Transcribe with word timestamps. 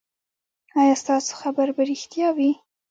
ایا 0.81 0.95
ستاسو 1.03 1.31
خبر 1.41 1.67
به 1.75 1.81
ریښتیا 1.89 2.27
وي؟ 2.37 2.51